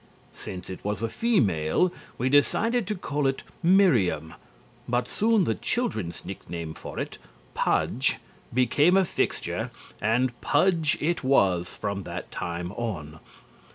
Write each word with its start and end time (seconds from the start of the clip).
Since 0.33 0.67
it 0.71 0.83
was 0.83 1.03
a, 1.03 1.09
female, 1.09 1.93
we 2.17 2.27
decided 2.27 2.87
to 2.87 2.95
call 2.95 3.27
it 3.27 3.43
Miriam, 3.61 4.33
but 4.89 5.07
soon 5.07 5.43
the 5.43 5.53
children's 5.53 6.25
nickname 6.25 6.73
for 6.73 6.97
it 6.99 7.19
"Pudge" 7.53 8.17
became 8.51 8.97
a 8.97 9.05
fixture, 9.05 9.69
and 10.01 10.31
"Pudge" 10.41 10.97
it 10.99 11.23
was 11.23 11.67
from 11.69 12.01
that 12.01 12.31
time 12.31 12.71
on. 12.71 13.19